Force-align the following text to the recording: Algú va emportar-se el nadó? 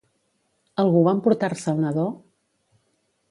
Algú 0.83 1.03
va 1.07 1.13
emportar-se 1.17 1.71
el 1.73 1.83
nadó? 1.83 2.07